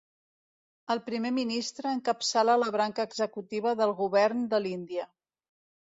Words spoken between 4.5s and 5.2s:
de l'Índia.